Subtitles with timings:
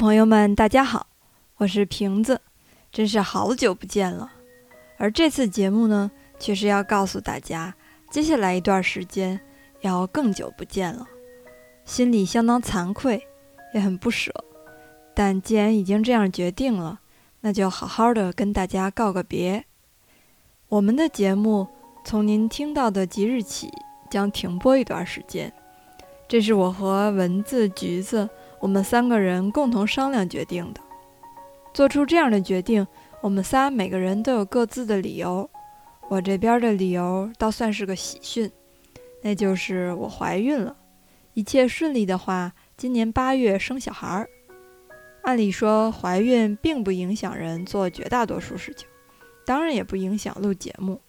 [0.00, 1.08] 朋友们，大家好，
[1.58, 2.40] 我是瓶子，
[2.90, 4.32] 真是好久不见了。
[4.96, 7.74] 而这次节目呢，却是要告诉大家，
[8.10, 9.38] 接下来一段时间
[9.82, 11.06] 要更久不见了，
[11.84, 13.22] 心里相当惭愧，
[13.74, 14.32] 也很不舍。
[15.14, 17.00] 但既然已经这样决定了，
[17.42, 19.66] 那就好好的跟大家告个别。
[20.70, 21.68] 我们的节目
[22.06, 23.70] 从您听到的即日起
[24.10, 25.52] 将停播一段时间，
[26.26, 28.30] 这是我和蚊子、橘子。
[28.60, 30.80] 我们三个人共同商量决定的，
[31.74, 32.86] 做出这样的决定，
[33.22, 35.48] 我们仨每个人都有各自的理由。
[36.08, 38.50] 我这边的理由倒算是个喜讯，
[39.22, 40.76] 那就是我怀孕了。
[41.34, 44.28] 一切顺利的话，今年八月生小孩儿。
[45.22, 48.88] 按理说，怀孕并不影响人做绝大多数事情，
[49.46, 51.00] 当然也不影响录节目。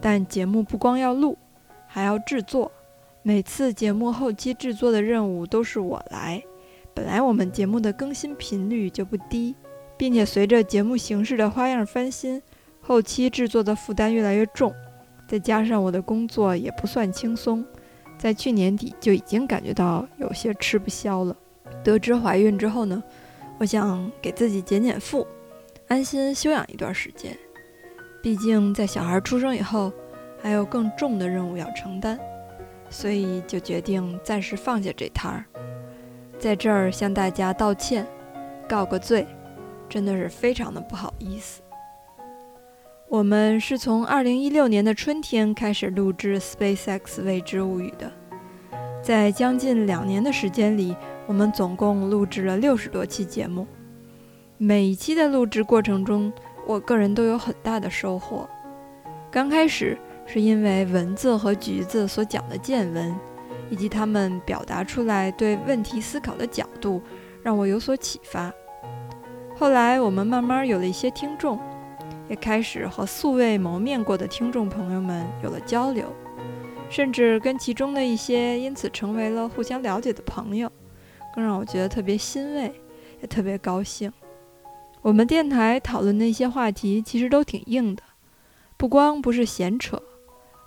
[0.00, 1.38] 但节目不光要录，
[1.86, 2.70] 还要制作，
[3.22, 6.44] 每次节目后期制作的任务都是我来。
[6.98, 9.54] 本来我们节目的更新频率就不低，
[9.96, 12.42] 并且随着节目形式的花样翻新，
[12.80, 14.74] 后期制作的负担越来越重。
[15.28, 17.64] 再加上我的工作也不算轻松，
[18.18, 21.36] 在去年底就已经感觉到有些吃不消了。
[21.84, 23.00] 得知怀孕之后呢，
[23.58, 25.24] 我想给自己减减负，
[25.86, 27.38] 安心休养一段时间。
[28.20, 29.92] 毕竟在小孩出生以后，
[30.42, 32.18] 还有更重的任务要承担，
[32.90, 35.44] 所以就决定暂时放下这摊儿。
[36.38, 38.06] 在这儿向大家道歉，
[38.68, 39.26] 告个罪，
[39.88, 41.60] 真的是非常的不好意思。
[43.08, 48.12] 我们是从二零一六年的春天开始录制《SpaceX 未知物语》的，
[49.02, 50.94] 在将近两年的时间里，
[51.26, 53.66] 我们总共录制了六十多期节目。
[54.58, 56.32] 每一期的录制过程中，
[56.66, 58.48] 我个人都有很大的收获。
[59.30, 63.14] 刚开始是因为蚊子和橘子所讲的见闻。
[63.70, 67.02] 以及他们表达出来对问题思考的角度，
[67.42, 68.52] 让我有所启发。
[69.56, 71.58] 后来我们慢慢有了一些听众，
[72.28, 76.12] 也开始和素未谋面过的听众朋友们有了交流，
[76.88, 80.70] 甚至跟其中的一些因此成为了互相了解的朋友，
[81.34, 82.72] 更让我觉得特别欣慰，
[83.20, 84.12] 也特别高兴。
[85.02, 88.02] 我们电台讨论的一些话题其实都挺硬的，
[88.76, 90.00] 不光不是闲扯，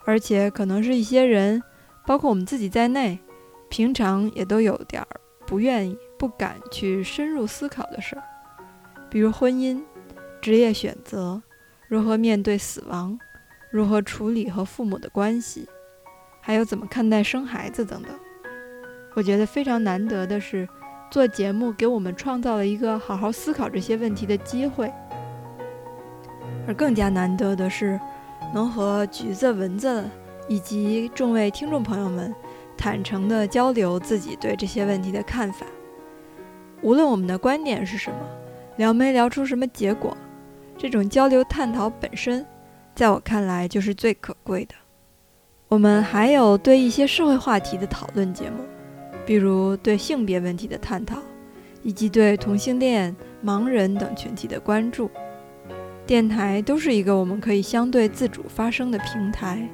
[0.05, 1.63] 而且可能是一些人。
[2.05, 3.19] 包括我们自己在内，
[3.69, 5.07] 平常也都有点儿
[5.45, 8.23] 不愿意、不敢去深入思考的事儿，
[9.09, 9.81] 比如婚姻、
[10.41, 11.41] 职业选择、
[11.87, 13.17] 如何面对死亡、
[13.69, 15.67] 如何处理和父母的关系，
[16.41, 18.11] 还有怎么看待生孩子等等。
[19.13, 20.67] 我觉得非常难得的是，
[21.09, 24.91] 做节目给我们创造了一个好好思考这些问题的机会，
[26.65, 27.99] 而更加难得的是，
[28.53, 30.09] 能和橘子、蚊子。
[30.51, 32.35] 以及众位听众朋友们
[32.75, 35.65] 坦诚地交流自己对这些问题的看法，
[36.81, 38.17] 无论我们的观点是什么，
[38.75, 40.17] 聊没聊出什么结果，
[40.77, 42.45] 这种交流探讨本身，
[42.93, 44.75] 在我看来就是最可贵的。
[45.69, 48.57] 我们还有对一些社会话题的讨论节目，
[49.25, 51.19] 比如对性别问题的探讨，
[51.81, 55.09] 以及对同性恋、盲人等群体的关注。
[56.05, 59.65] 电台都是一个我们可以相对自主发声的平台。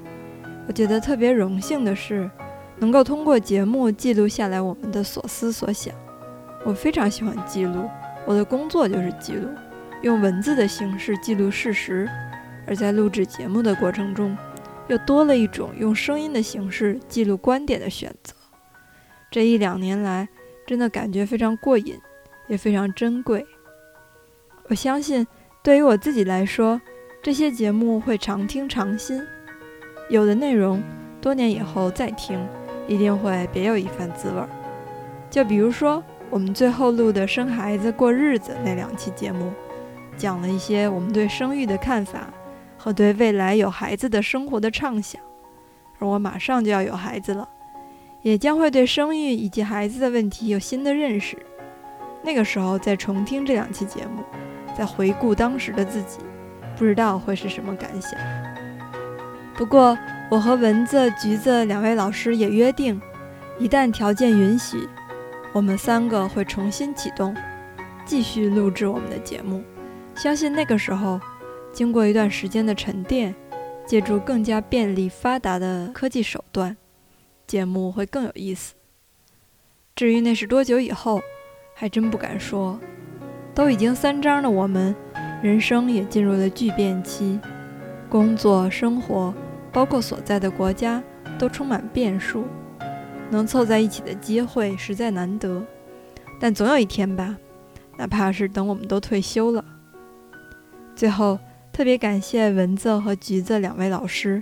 [0.67, 2.29] 我觉得特别荣幸的是，
[2.77, 5.93] 能够通过节目记录下来我们的所思所想。
[6.65, 7.89] 我非常喜欢记录，
[8.25, 9.47] 我的工作就是记录，
[10.01, 12.09] 用文字的形式记录事实。
[12.67, 14.37] 而在录制节目的过程中，
[14.89, 18.33] 又多了一种用声音的形式记录观点的选择。
[19.31, 20.27] 这一两年来，
[20.65, 21.97] 真的感觉非常过瘾，
[22.49, 23.45] 也非常珍贵。
[24.67, 25.25] 我相信，
[25.63, 26.81] 对于我自己来说，
[27.23, 29.25] 这些节目会常听常新。
[30.09, 30.81] 有的内容，
[31.21, 32.39] 多年以后再听，
[32.87, 34.47] 一定会别有一番滋味儿。
[35.29, 39.51] 就比如说，我们最后录的生孩子过日子那两期节目，
[40.15, 42.29] 讲了一些我们对生育的看法
[42.77, 45.21] 和对未来有孩子的生活的畅想。
[45.99, 47.49] 而我马上就要有孩子了，
[48.21, 51.37] 也将会对生育以及孩子的问题有新的认识。
[52.23, 54.23] 那个时候再重听这两期节目，
[54.77, 56.19] 再回顾当时的自己，
[56.77, 58.46] 不知道会是什么感想。
[59.57, 59.97] 不过，
[60.29, 63.01] 我和蚊子、橘子两位老师也约定，
[63.57, 64.87] 一旦条件允许，
[65.51, 67.35] 我们三个会重新启动，
[68.05, 69.63] 继续录制我们的节目。
[70.13, 71.19] 相信那个时候，
[71.73, 73.33] 经过一段时间的沉淀，
[73.83, 76.77] 借助更加便利发达的科技手段，
[77.47, 78.75] 节目会更有意思。
[79.95, 81.19] 至于那是多久以后，
[81.73, 82.79] 还真不敢说。
[83.55, 84.95] 都已经三章的我们，
[85.41, 87.39] 人生也进入了巨变期，
[88.07, 89.33] 工作、生活，
[89.77, 91.03] 包括所在的国家，
[91.37, 92.47] 都充满变数。
[93.29, 95.63] 能凑在一起的机会实在难得，
[96.39, 97.37] 但总有一天吧，
[97.95, 99.63] 哪怕是等我们都退休了。
[100.95, 101.37] 最后，
[101.71, 104.41] 特别感谢蚊子和橘子两位老师，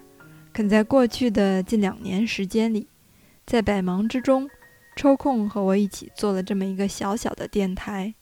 [0.53, 2.87] 肯在过去的近两年时间里，
[3.45, 4.49] 在百忙之中
[4.95, 8.13] 抽空和我一起做了这么一个小小的电台。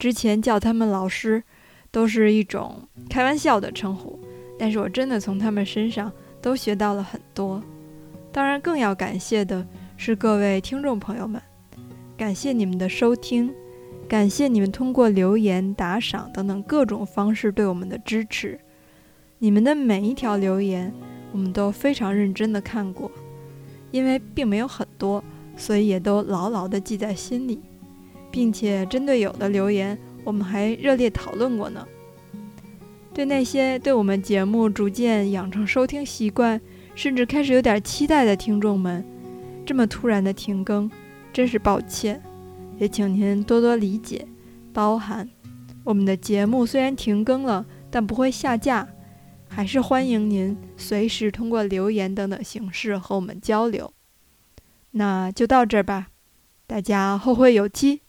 [0.00, 1.44] 之前叫他们老师，
[1.92, 4.18] 都是一种开玩笑的称呼，
[4.58, 6.10] 但是我真的从他们身上
[6.44, 7.62] 都学到了很多。
[8.30, 11.40] 当然，更要感谢的是各位听众朋友们，
[12.18, 13.50] 感谢你们的收听，
[14.06, 18.60] 感谢你们通过留言、打赏等等各种方式对我们的支持。
[19.38, 20.92] 你们的每一条留言，
[21.32, 23.10] 我们都非常认真的看过，
[23.90, 25.24] 因为并没有很多，
[25.56, 27.62] 所以也都牢牢的记在心里。
[28.30, 31.86] 并且针对有的留言，我们还热烈讨论过呢。
[33.14, 36.60] 对那些对我们节目逐渐养成收听习惯，
[36.96, 39.04] 甚至开始有点期待的听众们，
[39.64, 40.90] 这么突然的停更，
[41.32, 42.20] 真是抱歉，
[42.76, 44.26] 也请您多多理解、
[44.72, 45.30] 包涵。
[45.84, 48.88] 我们的节目虽然停更了，但不会下架，
[49.48, 53.92] 还是欢迎您随时通过留言等等形式和我们交流。
[54.90, 56.08] 那就到这儿吧，
[56.66, 58.00] 大家后会有期。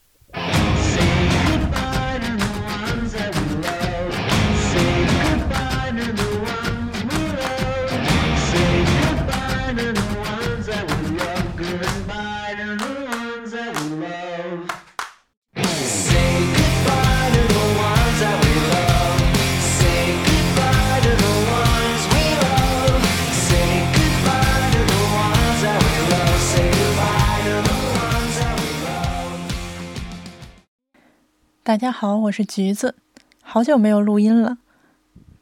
[31.66, 32.94] 大家好，我是橘子，
[33.42, 34.60] 好久没有录音了，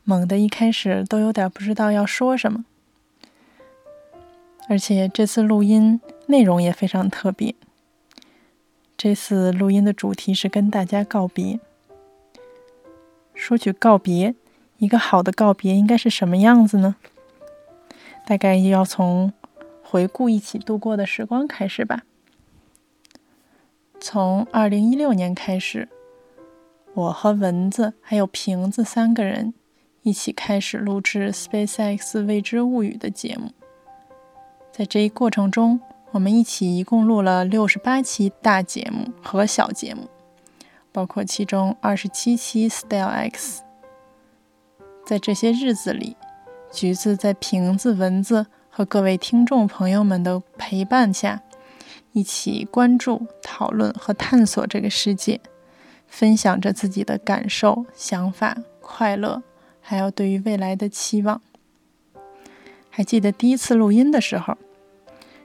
[0.06, 2.64] 猛的一开始都有点不知道要说什么，
[4.70, 7.54] 而且这次录音内容也非常特别。
[8.96, 11.60] 这次录音的主题是跟大家告别。
[13.36, 14.34] 说起告别，
[14.78, 16.96] 一个好的告别应该是什么样子呢？
[18.26, 19.34] 大概要从
[19.84, 22.04] 回顾一起度过的时光开始吧。
[24.00, 25.90] 从二零一六年开始。
[26.96, 29.56] 我和蚊子还有瓶子三个人
[30.04, 33.52] 一起开始录制《SpaceX 未知物语》的节目。
[34.72, 35.80] 在这一过程中，
[36.12, 40.08] 我们一起一共录了六十八期大节目和小节目，
[40.92, 43.64] 包括其中二十七期 Style X。
[45.04, 46.16] 在这些日子里，
[46.72, 51.42] 橘子在瓶子、蚊子和各位听众朋友们的陪伴下，
[52.12, 55.42] 一起关注、讨论和探索这个世界。
[56.14, 59.42] 分享着自己的感受、想法、快乐，
[59.82, 61.42] 还有对于未来的期望。
[62.92, 64.56] 还记得第一次录音的时候，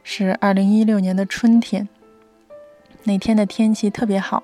[0.02, 1.88] 是二零一六年的春天。
[3.04, 4.42] 那天的天气特别好，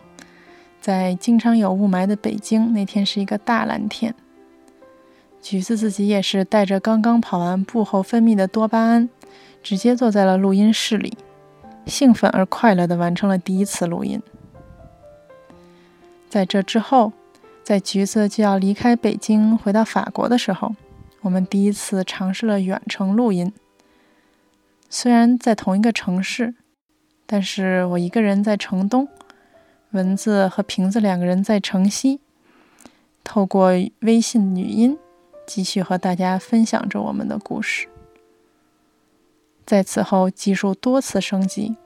[0.81, 4.14] 在经常有雾霾的北京，那天是一个大蓝天。
[5.43, 9.11] 橘子自己也是带着刚刚跑完步后分泌的多巴胺，
[9.62, 11.19] 直接坐在了录音室里，
[11.85, 14.23] 兴奋而快乐地完成了第一次录音。
[16.35, 17.12] 在这之后，
[17.62, 20.75] 在橘子就要离开北京回到法国的时候，
[21.21, 23.53] 我们第一次尝试了远程录音。
[24.91, 26.57] 虽然在同一个城市，
[27.25, 29.07] 但是我一个人在城东，
[29.93, 32.19] 蚊子和瓶子两个人在城西，
[33.23, 34.99] 透过微信语音
[35.47, 37.87] 继续和大家分享着我们的故事。
[39.64, 41.76] 在此后，技术多次升级，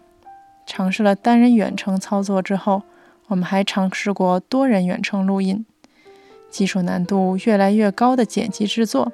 [0.65, 2.85] 尝试了单人远程操作之后。
[3.29, 5.65] 我们还尝试过多人远程录音，
[6.51, 9.13] 技术难度越来越高的剪辑制作，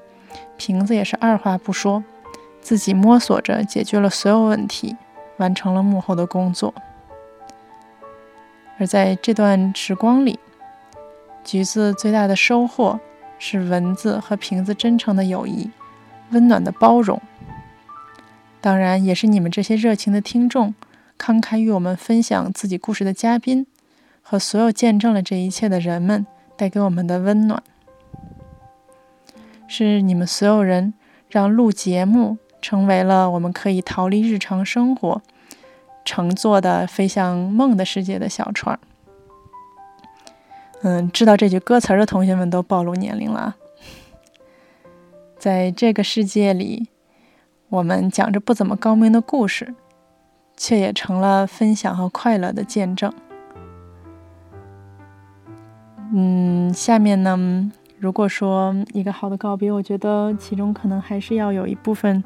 [0.57, 2.03] 瓶子也是二话不说，
[2.61, 4.97] 自己摸索着解决了所有问题，
[5.37, 6.73] 完成了幕后的工作。
[8.79, 10.39] 而在这段时光里，
[11.45, 12.99] 橘子最大的收获
[13.39, 15.71] 是蚊子和瓶子真诚的友谊，
[16.31, 17.21] 温暖的包容。
[18.61, 20.75] 当然，也是你们这些热情的听众，
[21.19, 23.67] 慷慨与我们分享自己故事的嘉宾，
[24.27, 26.27] 和所有见证了这一切的人们
[26.57, 27.63] 带给我们的温暖。
[29.69, 30.95] 是你们所有人
[31.29, 35.23] 让录节目成为了我们可以逃离日常生活。
[36.07, 38.79] 乘坐的飞向梦的世界的小船。
[40.83, 43.57] 嗯，知道这句歌词的同学们都暴露年龄了。
[45.41, 46.91] 在这个世界里，
[47.71, 49.75] 我们讲着不怎么高明的故事，
[50.59, 53.11] 却也成了分享和快乐的见证。
[56.13, 62.23] 嗯，下面呢，如果说一个好的告别，我觉得其中可能还是要有一部分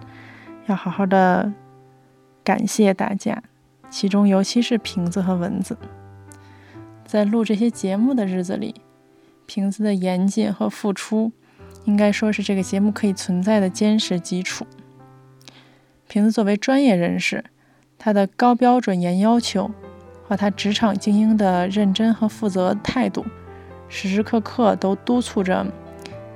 [0.67, 1.53] 要好好的
[2.43, 3.43] 感谢大家。
[3.89, 5.79] 其中，尤其是瓶子和蚊子，
[7.07, 8.75] 在录这些节目的日子里，
[9.47, 11.33] 瓶子的严谨和付出，
[11.85, 14.67] 应该说是这个节目可以存在的坚实基础。
[16.07, 17.45] 瓶子作为专业人士，
[17.97, 19.71] 他的高标准、严要求
[20.27, 23.25] 和他职场精英的认真和负责态度，
[23.89, 25.67] 时时刻刻都督促着，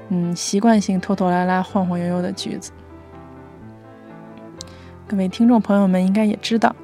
[0.09, 2.73] 嗯，习惯性拖拖拉拉、晃晃悠悠的橘子。
[5.06, 6.75] 各位听众朋友们应该也知道。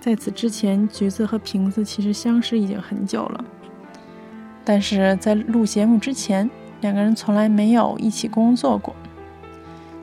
[0.00, 3.44] 在此之前，橘子和瓶子其实相识已经很久了，
[4.64, 6.48] 但是在录节目之前，
[6.80, 8.96] 两个人从来没有一起工作过，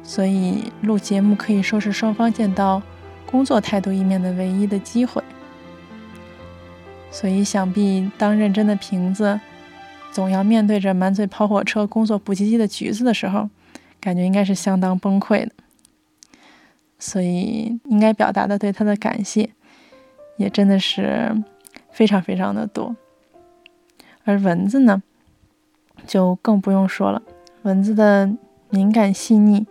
[0.03, 2.79] 所以录节目可以说是双方见到
[3.25, 5.23] 工作态度一面的唯一的机会。
[7.09, 9.39] 所以想必当认真的瓶子
[10.17, 13.47] 总要面对着满嘴跑火车、工作不积极的橘子的时候，
[14.01, 15.51] 感觉应该是相当崩溃的。
[16.97, 19.51] 所以应该表达的对他的感谢。
[20.37, 21.31] 也真的是
[21.91, 22.95] 非常非常的多，
[24.23, 25.03] 而蚊子呢，
[26.07, 27.21] 就更不用说了。
[27.61, 28.27] 蚊子的
[28.71, 29.67] 敏感细腻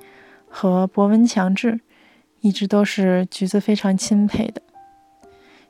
[0.48, 1.80] 和博闻强志，
[2.40, 4.62] 一直都是橘子非常钦佩的。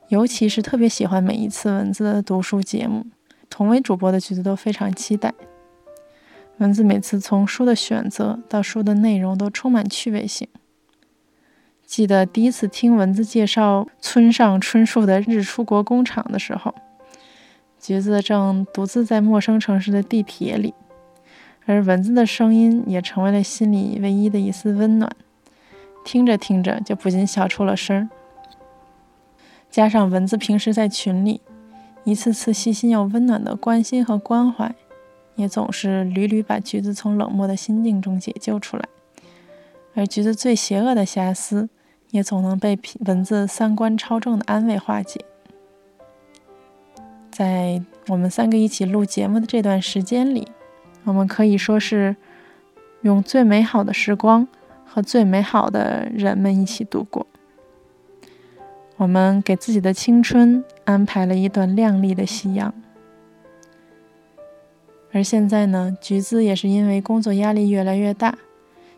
[0.09, 3.07] 尤其是特别喜欢每一次蚊子的读书节目，
[3.49, 5.33] 同为主播的橘子都非常期待。
[6.57, 10.47] 蚊子每次从书的选择到书的内容，都充满趣味性。
[11.85, 16.73] 记得第一次听蚊子介绍村上春树的《日出国工厂》的时候，
[17.79, 20.73] 橘子正独自在陌生城市的地铁里，
[21.65, 25.09] 而蚊子的声音也成为了心里唯一的一丝温暖。
[26.03, 28.09] 听着听着，就不禁笑出了声儿。
[29.69, 31.41] 加上蚊子平时在群里
[32.07, 34.73] 一次次细心又温暖的关心和关怀，
[35.35, 38.87] 也总是屡屡把橘子从冷漠的心境中解救出来。
[39.93, 41.69] 而橘子最邪恶的瑕疵。
[42.11, 45.19] 也总能被文字三观超正的安慰化解。
[47.29, 50.47] 在我们三个一起录节目的这段时间里，
[51.03, 52.15] 我们可以说是
[53.01, 54.47] 用最美好的时光
[54.85, 57.27] 和最美好的人们一起度过。
[58.97, 62.73] 我们给自己的青春安排了一段亮丽的夕阳。
[65.13, 68.37] 而现在呢，橘子也是因为工作压力越来越大。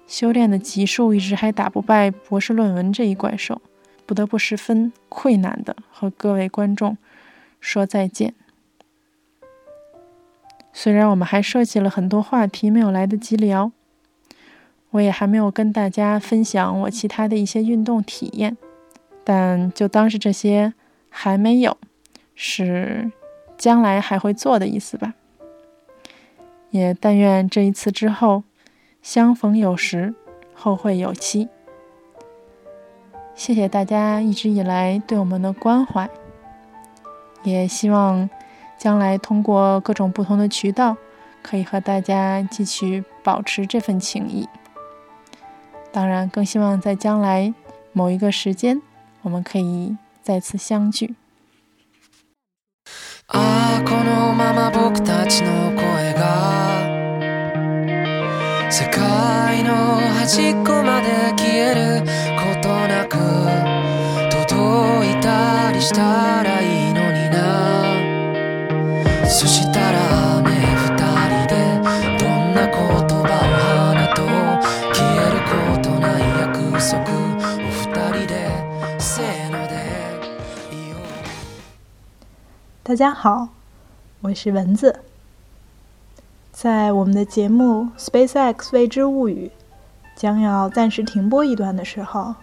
[0.07, 3.61] 修炼的级数一直还打不败博士论文这一怪兽，
[4.07, 6.97] 不得不十分困难的和各位观众
[7.59, 8.33] 说再见。
[10.73, 13.71] 虽然我们还设计了很多话题没有来得及聊，
[14.91, 18.57] 我也还没有跟大家分享我其他的一些运动体验，
[19.31, 20.73] 但就当是这些
[21.07, 21.77] 还没有，
[22.33, 23.11] 是
[23.59, 25.13] 将来还会做的意思吧。
[26.71, 28.41] 也但愿这一次之后。
[29.03, 30.15] 相逢有时，
[30.53, 31.47] 后会有期。
[33.35, 36.09] 谢谢大家一直以来对我们的关怀，
[37.43, 38.29] 也希望
[38.77, 40.97] 将来通过各种不同的渠道，
[41.41, 44.49] 可以和大家继续保持这份情谊。
[45.91, 47.53] 当然，更希望在将来
[47.93, 48.81] 某一个时间，
[49.29, 51.13] 我们可以再次相聚。
[58.71, 61.07] 世界の端っこまで
[61.37, 62.01] 消える
[62.39, 63.17] ことなく
[64.47, 67.37] 届いたりしたらいいのにな
[69.27, 69.88] そしたら
[82.89, 83.49] 大家好，
[84.21, 85.01] 我是蚊子。
[86.51, 89.51] 在我们的节目《SpaceX 未知物语》
[90.19, 92.33] 将要暂时停播一段的时候，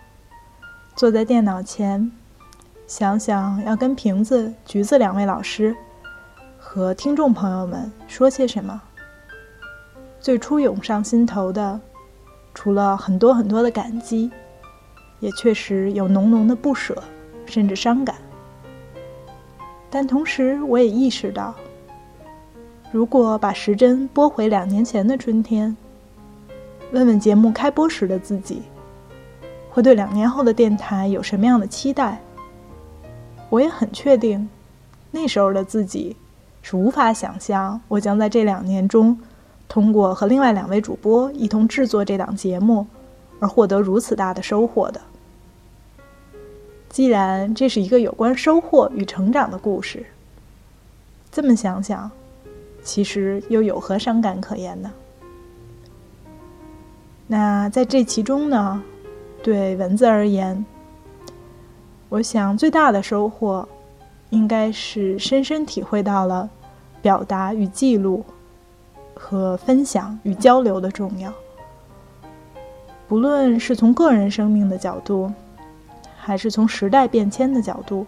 [0.94, 2.12] 坐在电脑前，
[2.86, 5.74] 想想要跟瓶子、橘子两位老师
[6.56, 8.80] 和听众朋友们说些什么。
[10.20, 11.80] 最初涌上心头的，
[12.54, 14.30] 除了很多很多的感激，
[15.18, 17.02] 也确实有浓浓的不舍，
[17.46, 18.14] 甚至伤感。
[19.98, 21.54] 但同时，我也意识到，
[22.92, 25.74] 如果把时针拨回两年前的春天，
[26.92, 28.60] 问问节目开播时的自己，
[29.70, 32.20] 会对两年后的电台有什么样的期待？
[33.48, 34.46] 我也很确定，
[35.10, 36.14] 那时候的自己
[36.60, 39.18] 是无法想象我将在这两年中，
[39.66, 42.86] 通过和另外两位主播一同制作这档节目，
[43.40, 45.00] 而获得如此大的收获的。
[46.96, 50.06] 既然这是一个有关收获与成长的故事，
[51.30, 52.10] 这么想想，
[52.82, 54.90] 其实又有何伤感可言呢？
[57.26, 58.82] 那在这其中呢，
[59.42, 60.64] 对文字而言。
[62.08, 63.68] 我想最大的收获，
[64.30, 66.48] 应该是深深体会到了
[67.02, 68.24] 表达与记录，
[69.14, 71.30] 和分享与交流的重要。
[73.06, 75.30] 不论是从个人生命的角度，
[76.26, 78.04] 还是从时代变迁的角度，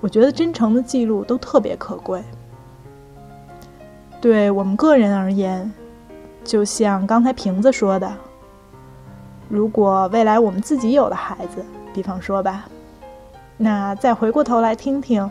[0.00, 2.22] 我觉得真诚的记录都特别可贵。
[4.20, 5.68] 对我们个人而言，
[6.44, 8.08] 就像刚才瓶子说的，
[9.48, 12.68] 如果未来我们自己有了孩子，比方说吧。
[13.56, 15.28] 那再回过头来听听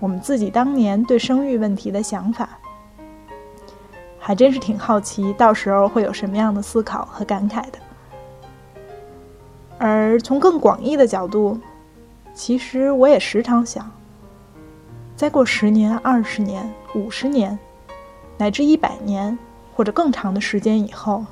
[0.00, 2.48] 我们自己当年对生育问题的想法，
[4.18, 7.78] 还真是挺好奇，到时候会有什么样的思考和感慨的。
[9.78, 11.58] 而从更广义的角度，
[12.34, 13.88] 其实我也时常想，
[15.14, 17.56] 再过十年、二十年、五十年，
[18.36, 19.38] 乃至一百年
[19.74, 21.24] 或者更长的时间以后，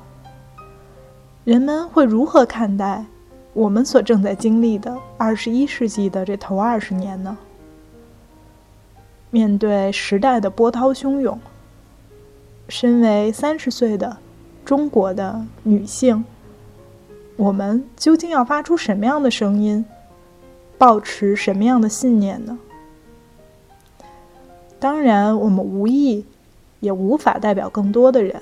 [1.43, 3.05] 人们会如何看待？
[3.53, 7.37] 我们所正在经历的二十一世纪的这头二十年呢？
[9.29, 11.37] 面对时代的波涛汹涌，
[12.69, 14.15] 身为三十岁的
[14.63, 16.23] 中国的女性，
[17.37, 19.85] 我们究竟要发出什么样的声音，
[20.77, 22.57] 保持什么样的信念呢？
[24.79, 26.25] 当然，我们无意，
[26.79, 28.41] 也无法代表更多的人，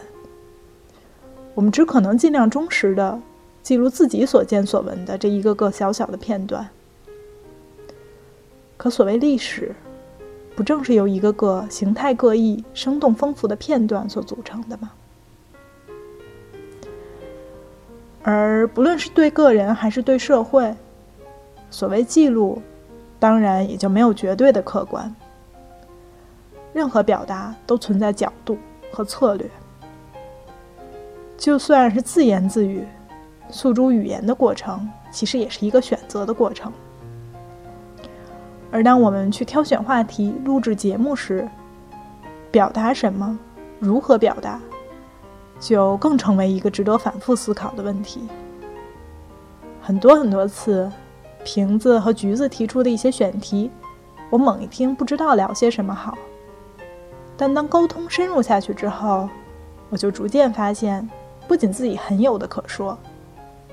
[1.53, 3.21] 我们只可能尽量忠实的。
[3.61, 6.69] 记录自己所见所闻的这一个个小小的片段，
[8.77, 9.73] 可所谓历史，
[10.55, 14.91] 不正是由一个个形态各异、生动丰富的片段所组成的吗？
[18.27, 20.73] 而不论是对个人还是对社会，
[21.69, 22.59] 所谓记录，
[23.19, 25.15] 当然也就没有绝对的客观。
[26.73, 28.57] 任何表达都存在角度
[28.91, 29.47] 和策略，
[31.37, 32.83] 就算是自言自语。
[33.51, 36.73] 诉诸语言的过程，其实也是一个选择的过程。
[38.71, 41.47] 而当我们去挑选话题、录制节目时，
[42.49, 43.37] 表达什么、
[43.77, 44.59] 如何表达，
[45.65, 48.21] 就更成为一个值得反复思考的问题。
[49.81, 50.91] 很多很多次，
[51.43, 53.71] 瓶子和橘子提出的一些选题，
[54.29, 56.15] 我猛一听不知道聊些什么好。
[57.35, 59.27] 但当沟通深入下去之后，
[59.89, 61.09] 我就逐渐发现，
[61.47, 62.95] 不仅自己很有的可说。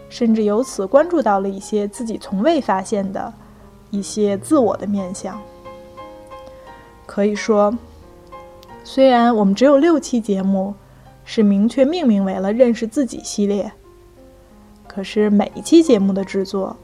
[0.08, 3.30] 甚至由此关注到了一些自己从未发现的
[3.90, 5.38] 一些自我的面相。
[7.04, 7.76] 可以说，
[8.82, 10.74] 虽然我们只有六期节目
[11.24, 13.72] 是明确命名为了“认识自己”系列，
[14.86, 16.76] 可是每一期节目的制作，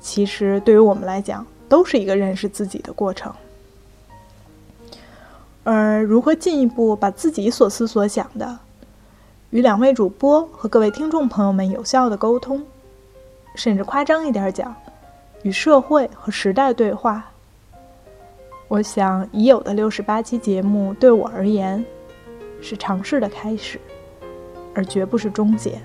[0.00, 3.32] 其实对于我们来讲都是一个认识自己的过程。
[5.64, 8.58] 而如何进一步把自己所思所想的，
[9.50, 12.64] 与两位主播和各位听众朋友们有效的沟通？
[13.54, 14.74] 甚至夸张一点讲，
[15.42, 17.30] 与社会和时代对话。
[18.68, 21.84] 我想已有的六十八期节目对我而言，
[22.62, 23.78] 是尝试的开始，
[24.74, 25.78] 而绝不是终结。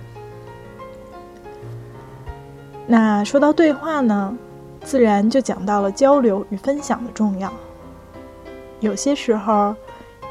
[2.86, 4.38] 那说到对话呢，
[4.82, 7.52] 自然就讲到了交流与分享的重要。
[8.80, 9.76] 有些时候，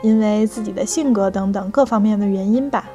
[0.03, 2.89] 因为自己的性格等等各方面的原因吧，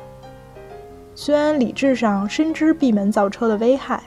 [1.14, 4.02] 虽然理智上深知闭门造车的危害。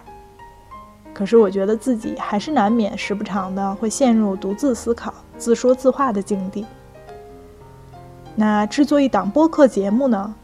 [1.12, 6.66] 可是我觉得自己还是难免时不常的会陷入独自思考、自说自话的境地。
[8.36, 10.34] 那制作一档播客节目呢，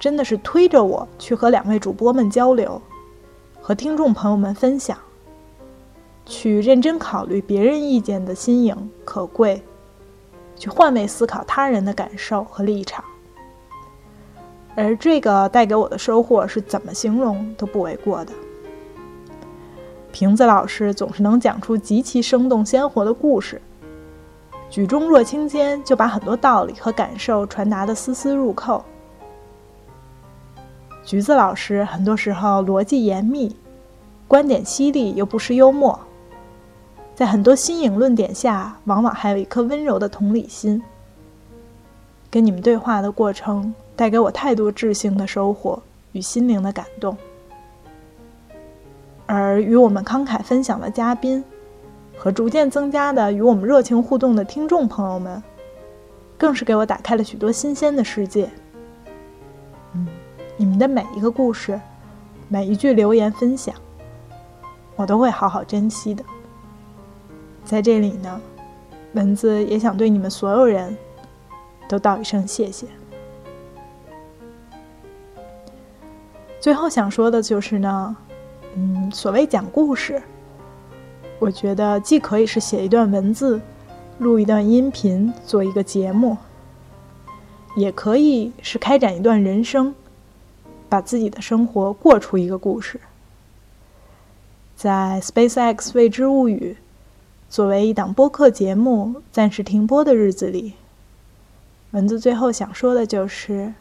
[0.00, 2.80] 真的是推着我去和两位主播们交流，
[3.60, 4.96] 和听众朋友们分享，
[6.24, 9.62] 去认真考虑别人意见的新颖可贵，
[10.56, 13.04] 去换位思考他人的感受和立场。
[14.74, 18.32] 而这个带给我的收获是怎么形容都不为过的。
[20.10, 23.60] 瓶子老师总是能讲出极其生动鲜活的故事，
[24.68, 28.84] 举重若轻间就把很多道理和感受传达的丝丝入扣。
[31.04, 33.54] 橘子老师很多时候逻辑严密，
[34.26, 35.98] 观点犀利又不失幽默，
[37.14, 40.82] 在很多新颖论点下，往往还有一颗温柔的同理心。
[42.28, 47.16] 跟你们对话的过程，带给我太多智性的收获与心灵的感动。
[49.26, 51.42] 而与我们慷慨分享的嘉宾，
[52.16, 55.42] 和逐渐增加的与我们热情互动的听众朋友们，
[56.36, 58.50] 更是给我打开了许多新鲜的世界。
[59.94, 60.08] 嗯，
[60.56, 61.80] 你们的每一个故事，
[62.48, 63.74] 每一句留言分享，
[64.96, 66.24] 我都会好好珍惜的。
[67.64, 68.40] 在这里呢，
[69.12, 70.96] 蚊子也想对你们所有人
[71.88, 72.86] 都道一声谢谢。
[76.60, 78.16] 最后想说的就是呢。
[78.78, 80.22] 嗯，所谓讲故事，
[81.38, 83.60] 我觉得既可以是写一段文字，
[84.18, 86.38] 录一段音频做一个节目，
[87.76, 89.94] 也可以是开展一段人生，
[90.88, 92.98] 把自己的生活过出一个故事。
[94.76, 96.76] 在 SpaceX 未知物语
[97.48, 100.74] 作为一档播客节目暂时停播的日子里，
[101.90, 103.74] 文字最后想说的就是：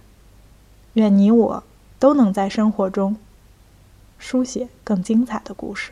[0.93, 1.63] 愿你我
[1.99, 3.15] 都能在生活中。
[4.17, 5.91] 书写更精彩的故事。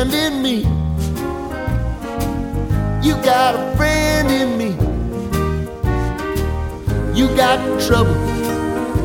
[0.00, 0.56] friend in me.
[3.06, 4.70] You got a friend in me.
[7.14, 8.14] You got trouble,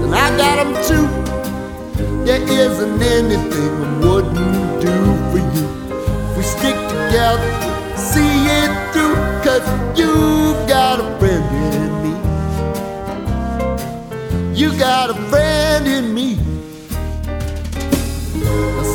[0.03, 1.08] and I got them too.
[2.23, 4.95] There isn't anything I wouldn't do
[5.31, 5.67] for you.
[6.38, 7.51] We stick together,
[7.97, 10.44] see it through, cause you've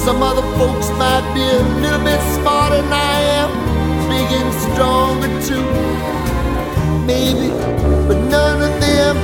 [0.05, 3.51] some other folks might be a little bit smarter than I am,
[4.09, 5.67] big and stronger too.
[7.05, 7.51] Maybe,
[8.09, 9.17] but none of them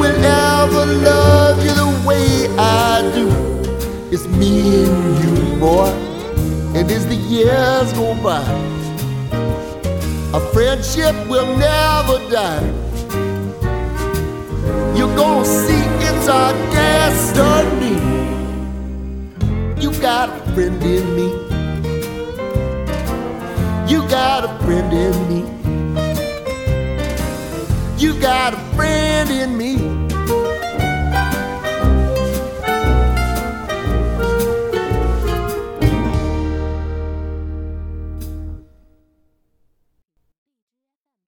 [0.00, 3.28] will ever love you the way I do.
[4.10, 5.90] It's me and you, boy.
[6.74, 8.42] And as the years go by,
[10.36, 12.66] a friendship will never die.
[14.96, 18.23] You're gonna see it's our destiny.
[20.04, 21.28] You got a friend in me.
[23.90, 25.40] You got a friend in me.
[27.96, 30.03] You got a friend in me.